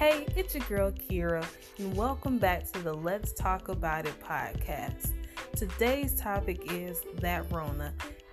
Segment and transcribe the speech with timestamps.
[0.00, 1.44] Hey, it's your girl Kira,
[1.76, 5.10] and welcome back to the Let's Talk About It podcast.
[5.54, 7.92] Today's topic is that Rona,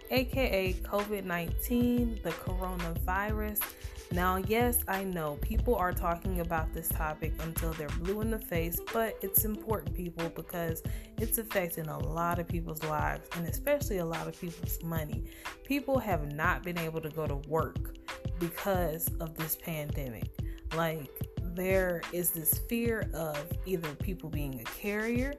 [0.10, 3.60] aka COVID 19, the coronavirus.
[4.14, 8.40] Now, yes, I know people are talking about this topic until they're blue in the
[8.40, 10.82] face, but it's important, people, because
[11.18, 15.26] it's affecting a lot of people's lives and especially a lot of people's money.
[15.66, 17.98] People have not been able to go to work
[18.40, 20.30] because of this pandemic.
[20.74, 21.10] Like,
[21.56, 25.36] there is this fear of either people being a carrier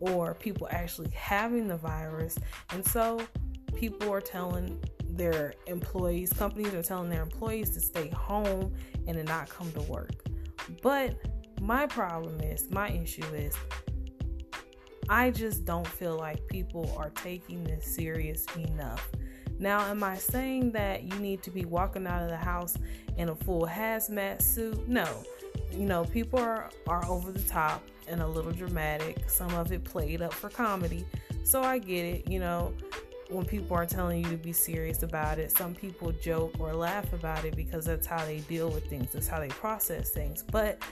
[0.00, 2.38] or people actually having the virus.
[2.70, 3.20] And so
[3.74, 8.74] people are telling their employees, companies are telling their employees to stay home
[9.06, 10.24] and to not come to work.
[10.82, 11.16] But
[11.60, 13.54] my problem is, my issue is,
[15.08, 19.08] I just don't feel like people are taking this serious enough.
[19.58, 22.76] Now, am I saying that you need to be walking out of the house
[23.16, 24.86] in a full hazmat suit?
[24.86, 25.06] No.
[25.76, 29.28] You know, people are, are over the top and a little dramatic.
[29.28, 31.06] Some of it played up for comedy.
[31.44, 32.28] So I get it.
[32.28, 32.72] You know,
[33.28, 35.50] when people are telling you to be serious about it.
[35.56, 39.28] Some people joke or laugh about it because that's how they deal with things, that's
[39.28, 40.42] how they process things.
[40.42, 40.82] But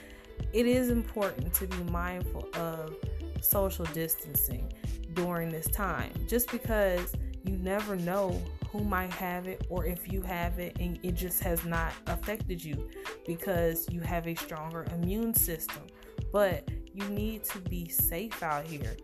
[0.51, 2.95] it is important to be mindful of
[3.41, 4.71] social distancing
[5.13, 7.13] during this time just because
[7.43, 8.41] you never know
[8.77, 12.63] who might have it or if you have it and it just has not affected
[12.63, 12.89] you
[13.25, 15.83] because you have a stronger immune system.
[16.31, 18.95] But you need to be safe out here.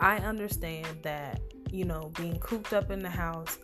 [0.00, 1.40] I understand that
[1.74, 3.58] you know, being cooped up in the house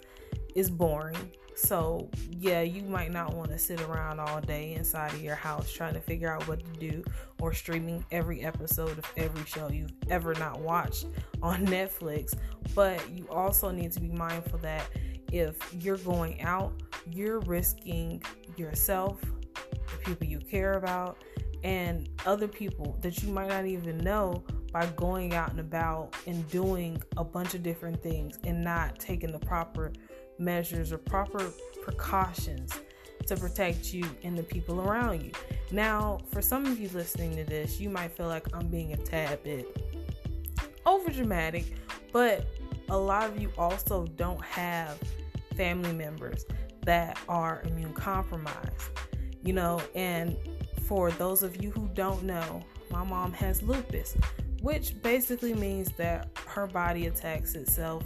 [0.56, 1.30] is boring.
[1.62, 2.08] So,
[2.38, 5.92] yeah, you might not want to sit around all day inside of your house trying
[5.92, 7.04] to figure out what to do
[7.38, 11.04] or streaming every episode of every show you've ever not watched
[11.42, 12.34] on Netflix.
[12.74, 14.88] But you also need to be mindful that
[15.32, 16.72] if you're going out,
[17.12, 18.22] you're risking
[18.56, 21.18] yourself, the people you care about,
[21.62, 26.48] and other people that you might not even know by going out and about and
[26.48, 29.92] doing a bunch of different things and not taking the proper
[30.40, 31.52] measures or proper
[31.82, 32.72] precautions
[33.26, 35.30] to protect you and the people around you.
[35.70, 38.96] Now, for some of you listening to this, you might feel like I'm being a
[38.96, 39.76] tad bit
[40.86, 41.64] over dramatic,
[42.12, 42.46] but
[42.88, 44.98] a lot of you also don't have
[45.54, 46.44] family members
[46.84, 48.90] that are immune compromised.
[49.44, 50.36] You know, and
[50.86, 54.16] for those of you who don't know, my mom has lupus
[54.60, 58.04] which basically means that her body attacks itself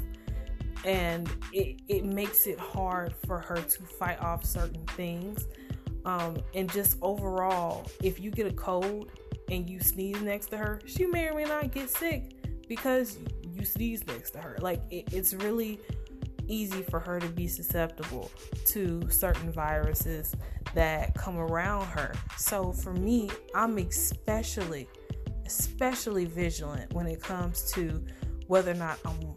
[0.85, 5.47] and it, it makes it hard for her to fight off certain things.
[6.05, 9.11] Um, and just overall, if you get a cold
[9.51, 12.33] and you sneeze next to her, she may or may not get sick
[12.69, 13.19] because
[13.53, 14.59] you sneeze next to her.
[14.61, 15.81] Like it, it's really
[16.47, 18.31] easy for her to be susceptible
[18.67, 20.35] to certain viruses
[20.75, 22.13] that come around her.
[22.37, 24.87] So for me, I'm especially
[25.47, 28.03] especially vigilant when it comes to
[28.47, 29.35] whether or not I'm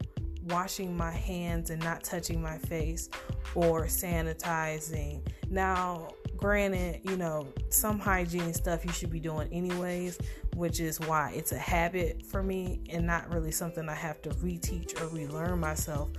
[0.47, 3.09] washing my hands and not touching my face
[3.55, 5.21] or sanitizing.
[5.49, 10.19] Now, granted, you know, some hygiene stuff you should be doing anyways,
[10.55, 14.29] which is why it's a habit for me and not really something I have to
[14.29, 16.09] reteach or relearn myself.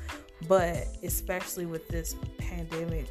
[0.46, 3.06] But especially with this pandemic,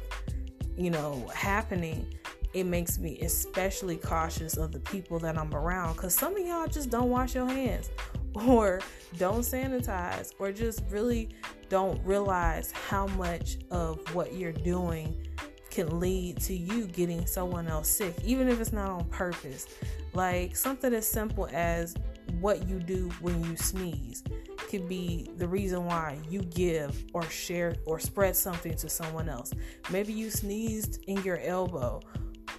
[0.76, 2.14] you know, happening,
[2.54, 6.66] it makes me especially cautious of the people that I'm around because some of y'all
[6.66, 7.90] just don't wash your hands
[8.46, 8.80] or
[9.16, 11.28] don't sanitize or just really
[11.68, 15.26] don't realize how much of what you're doing
[15.70, 19.66] can lead to you getting someone else sick, even if it's not on purpose.
[20.14, 21.94] Like something as simple as
[22.40, 24.22] what you do when you sneeze
[24.68, 29.52] could be the reason why you give or share or spread something to someone else.
[29.90, 32.00] Maybe you sneezed in your elbow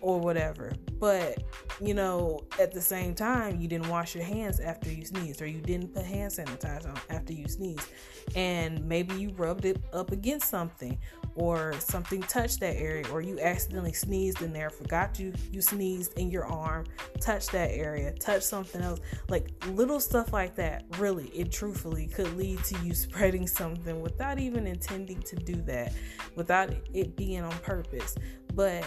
[0.02, 0.74] or whatever.
[1.00, 1.44] But,
[1.82, 5.48] you know, at the same time, you didn't wash your hands after you sneezed, or
[5.48, 7.88] you didn't put hand sanitizer on after you sneezed.
[8.36, 10.98] And maybe you rubbed it up against something,
[11.36, 16.20] or something touched that area, or you accidentally sneezed in there, forgot you you sneezed
[16.20, 16.86] in your arm,
[17.22, 19.00] touched that area, touched something else.
[19.30, 24.38] Like little stuff like that, really, it truthfully could lead to you spreading something without
[24.40, 25.94] even intending to do that,
[26.36, 28.16] without it being on purpose.
[28.60, 28.84] But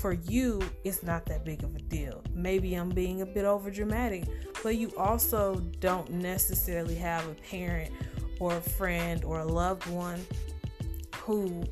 [0.00, 2.24] for you, it's not that big of a deal.
[2.34, 4.24] Maybe I'm being a bit over dramatic,
[4.64, 7.92] but you also don't necessarily have a parent
[8.40, 10.26] or a friend or a loved one
[11.18, 11.62] who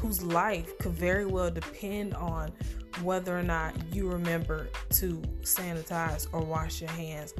[0.00, 2.52] whose life could very well depend on
[3.02, 7.34] whether or not you remember to sanitize or wash your hands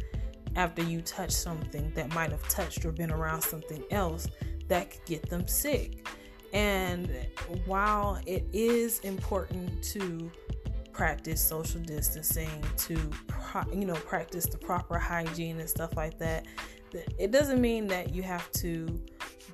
[0.57, 4.27] after you touch something that might have touched or been around something else
[4.67, 6.09] that could get them sick.
[6.55, 7.11] And
[7.67, 10.31] while it is important to
[10.93, 12.97] practice social distancing, to
[13.27, 16.47] pro- you know practice the proper hygiene and stuff like that.
[17.19, 19.05] It doesn't mean that you have to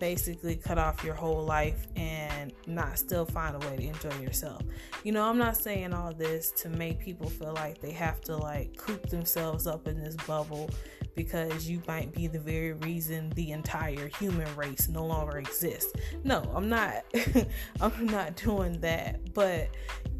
[0.01, 4.63] basically cut off your whole life and not still find a way to enjoy yourself.
[5.05, 8.37] You know, I'm not saying all this to make people feel like they have to
[8.37, 10.71] like coop themselves up in this bubble
[11.15, 15.93] because you might be the very reason the entire human race no longer exists.
[16.25, 17.05] No, I'm not
[17.81, 19.69] I'm not doing that, but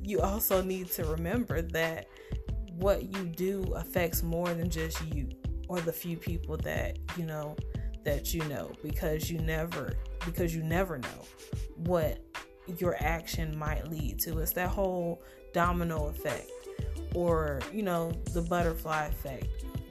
[0.03, 2.07] you also need to remember that
[2.75, 5.29] what you do affects more than just you
[5.69, 7.55] or the few people that, you know,
[8.05, 9.95] that you know because you never
[10.25, 11.25] because you never know
[11.77, 12.19] what
[12.79, 14.39] your action might lead to.
[14.39, 16.51] It's that whole domino effect
[17.15, 19.47] or, you know, the butterfly effect.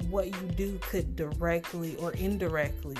[0.09, 2.95] What you do could directly or indirectly,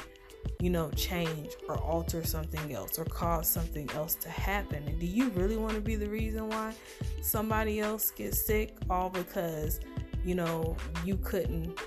[0.60, 4.84] you know, change or alter something else or cause something else to happen.
[4.86, 6.74] And do you really want to be the reason why
[7.22, 9.80] somebody else gets sick all because,
[10.26, 10.76] you know,
[11.06, 11.80] you couldn't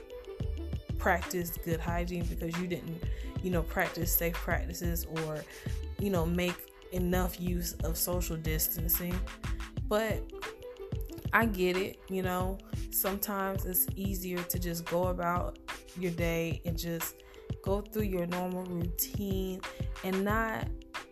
[1.02, 3.02] practice good hygiene because you didn't,
[3.42, 5.44] you know, practice safe practices or,
[5.98, 6.54] you know, make
[6.92, 9.18] enough use of social distancing.
[9.88, 10.22] But
[11.32, 12.56] I get it, you know,
[12.92, 15.58] sometimes it's easier to just go about
[15.98, 17.16] your day and just
[17.64, 19.60] go through your normal routine
[20.04, 20.68] and not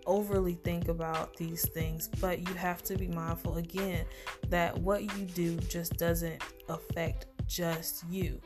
[0.06, 4.04] overly think about these things, but you have to be mindful again
[4.50, 8.40] that what you do just doesn't affect just you.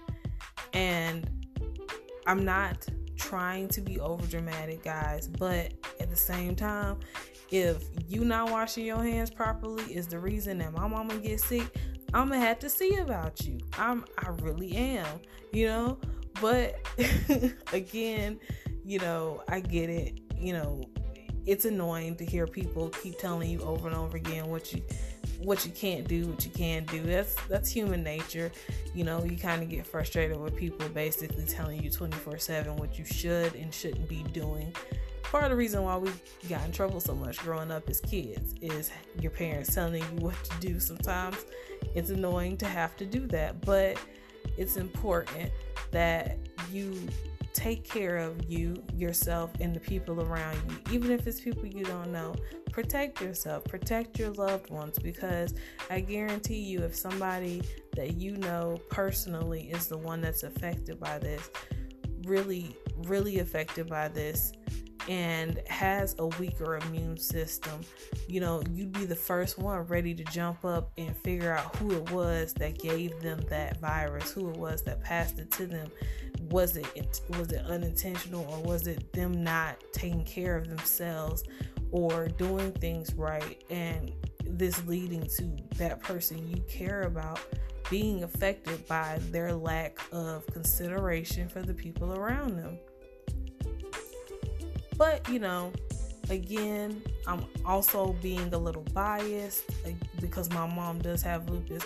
[0.72, 1.28] And
[2.26, 2.86] I'm not
[3.16, 6.98] trying to be over dramatic, guys, but at the same time,
[7.50, 11.76] if you not washing your hands properly is the reason that my mama gets sick,
[12.12, 13.58] I'm gonna have to see about you.
[13.78, 15.20] I'm I really am,
[15.52, 15.98] you know.
[16.40, 16.76] But
[17.72, 18.40] again,
[18.84, 20.20] you know, I get it.
[20.36, 20.84] You know,
[21.46, 24.82] it's annoying to hear people keep telling you over and over again what you
[25.42, 27.02] what you can't do, what you can do.
[27.02, 28.50] That's that's human nature.
[28.94, 33.04] You know, you kind of get frustrated with people basically telling you 24/7 what you
[33.04, 34.74] should and shouldn't be doing.
[35.22, 36.10] Part of the reason why we
[36.48, 38.90] got in trouble so much growing up as kids is
[39.20, 40.78] your parents telling you what to do.
[40.78, 41.44] Sometimes
[41.94, 43.98] it's annoying to have to do that, but
[44.56, 45.50] it's important
[45.90, 46.38] that
[46.70, 46.94] you
[47.54, 51.84] take care of you, yourself, and the people around you, even if it's people you
[51.84, 52.34] don't know.
[52.72, 55.54] Protect yourself, protect your loved ones, because
[55.88, 57.62] I guarantee you, if somebody
[57.96, 61.48] that you know personally is the one that's affected by this,
[62.24, 64.52] really, really affected by this,
[65.08, 67.80] and has a weaker immune system,
[68.28, 71.92] you know, you'd be the first one ready to jump up and figure out who
[71.92, 75.88] it was that gave them that virus, who it was that passed it to them.
[76.50, 81.44] Was it was it unintentional or was it them not taking care of themselves
[81.90, 84.12] or doing things right and
[84.44, 87.40] this leading to that person you care about
[87.90, 92.78] being affected by their lack of consideration for the people around them.
[94.96, 95.72] But, you know,
[96.30, 99.64] again, I'm also being a little biased
[100.20, 101.84] because my mom does have lupus.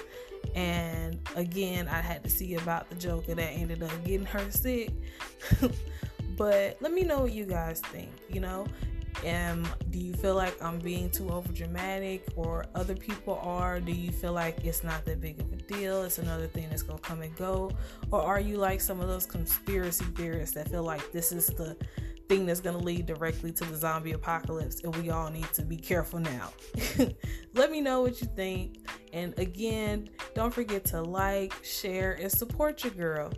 [0.55, 4.91] And again, I had to see about the joker that ended up getting her sick.
[6.37, 8.67] but let me know what you guys think, you know?
[9.27, 13.81] Um, do you feel like I'm being too over dramatic or other people are?
[13.81, 16.05] Do you feel like it's not that big of a deal?
[16.05, 17.73] It's another thing that's gonna come and go?
[18.13, 21.77] Or are you like some of those conspiracy theorists that feel like this is the
[22.29, 25.63] thing that's going to lead directly to the zombie apocalypse and we all need to
[25.63, 26.51] be careful now.
[27.55, 28.89] Let me know what you think.
[29.13, 33.33] And again don't forget to like share and support your girl